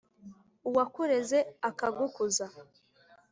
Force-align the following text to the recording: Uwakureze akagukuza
Uwakureze 0.69 1.37
akagukuza 1.69 2.45